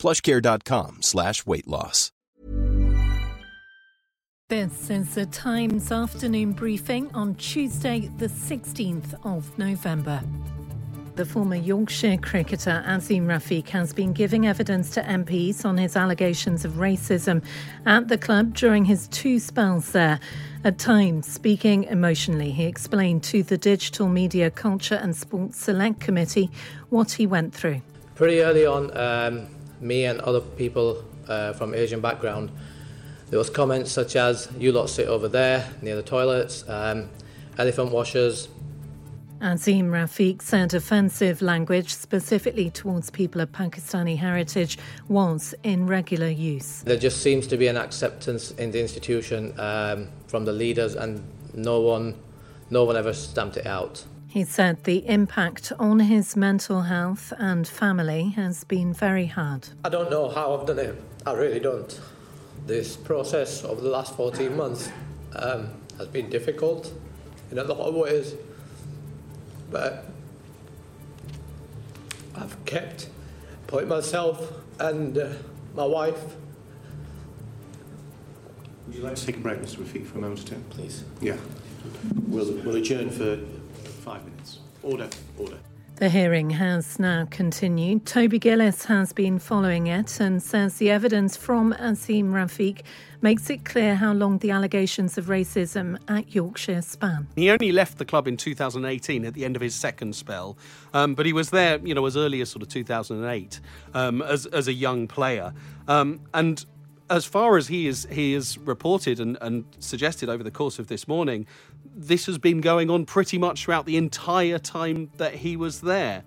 [0.00, 2.10] plushcare.com slash weight loss.
[4.48, 10.20] This is the Times afternoon briefing on Tuesday, the 16th of November.
[11.14, 16.64] The former Yorkshire cricketer Azeem Rafiq has been giving evidence to MPs on his allegations
[16.64, 17.44] of racism
[17.86, 20.18] at the club during his two spells there.
[20.64, 26.50] At times, speaking emotionally, he explained to the Digital Media Culture and Sports Select Committee
[26.88, 27.82] what he went through.
[28.16, 29.46] Pretty early on, um,
[29.80, 32.50] me and other people uh, from Asian background,
[33.30, 37.08] there was comments such as, you lot sit over there near the toilets, um,
[37.58, 38.48] elephant washers,
[39.40, 44.76] Azeem Rafiq said offensive language, specifically towards people of Pakistani heritage,
[45.08, 46.82] was in regular use.
[46.82, 51.22] There just seems to be an acceptance in the institution um, from the leaders, and
[51.54, 52.16] no one,
[52.68, 54.04] no one ever stamped it out.
[54.30, 59.68] He said the impact on his mental health and family has been very hard.
[59.84, 61.02] I don't know how I've done it.
[61.26, 62.00] I really don't.
[62.64, 64.88] This process over the last 14 months
[65.34, 66.92] um, has been difficult
[67.50, 68.34] in a lot of ways
[69.70, 70.04] but
[72.34, 73.08] I've kept
[73.66, 75.32] putting myself and uh,
[75.74, 76.36] my wife.
[78.86, 79.78] Would you like to take a break, Mr.
[79.78, 80.62] Rafiq, for a moment or two?
[80.70, 81.04] Please.
[81.20, 81.36] Yeah.
[82.26, 83.38] We'll, we'll adjourn for
[84.00, 84.58] five minutes.
[84.82, 85.58] Order, order.
[86.00, 88.06] The hearing has now continued.
[88.06, 92.80] Toby Gillis has been following it and says the evidence from Azeem Rafiq
[93.20, 97.26] makes it clear how long the allegations of racism at Yorkshire span.
[97.36, 100.56] He only left the club in 2018 at the end of his second spell,
[100.94, 103.60] um, but he was there, you know, as early as sort of 2008
[103.92, 105.52] um, as, as a young player.
[105.86, 106.64] Um, and
[107.10, 110.86] as far as he is he is reported and, and suggested over the course of
[110.86, 111.46] this morning,
[111.84, 116.22] this has been going on pretty much throughout the entire time that he was there.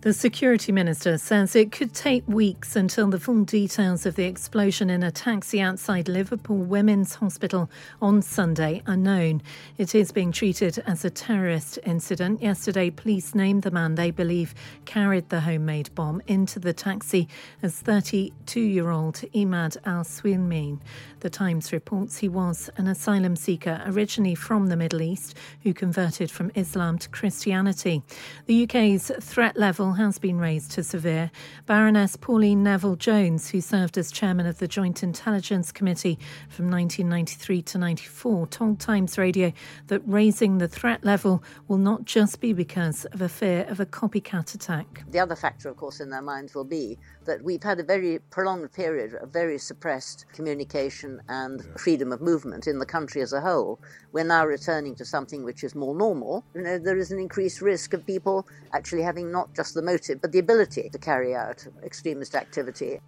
[0.00, 4.90] The security minister says it could take weeks until the full details of the explosion
[4.90, 7.68] in a taxi outside Liverpool Women's Hospital
[8.00, 9.42] on Sunday are known.
[9.76, 12.40] It is being treated as a terrorist incident.
[12.40, 14.54] Yesterday, police named the man they believe
[14.84, 17.26] carried the homemade bomb into the taxi
[17.60, 20.78] as 32 year old Emad Al Swealmeen.
[21.20, 26.30] The Times reports he was an asylum seeker originally from the Middle East who converted
[26.30, 28.04] from Islam to Christianity.
[28.46, 29.56] The UK's threat
[29.88, 31.30] level has been raised to severe.
[31.64, 36.18] Baroness Pauline Neville Jones, who served as chairman of the Joint Intelligence Committee
[36.50, 39.50] from 1993 to 94, told Times Radio
[39.86, 43.86] that raising the threat level will not just be because of a fear of a
[43.86, 45.04] copycat attack.
[45.10, 48.18] The other factor, of course, in their minds will be that we've had a very
[48.30, 53.40] prolonged period of very suppressed communication and freedom of movement in the country as a
[53.40, 53.78] whole.
[54.12, 56.44] We're now returning to something which is more normal.
[56.54, 60.20] You know, there is an increased risk of people actually having not just the motive,
[60.20, 63.00] but the ability to carry out extremist activity.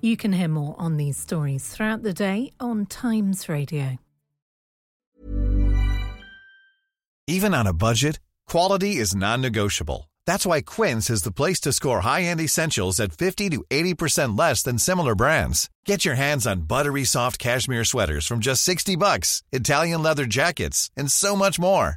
[0.00, 3.98] You can hear more on these stories throughout the day on Times Radio.
[7.26, 10.10] Even on a budget, quality is non negotiable.
[10.26, 14.38] That's why Quince is the place to score high end essentials at 50 to 80%
[14.38, 15.70] less than similar brands.
[15.86, 20.90] Get your hands on buttery soft cashmere sweaters from just 60 bucks, Italian leather jackets,
[20.96, 21.96] and so much more.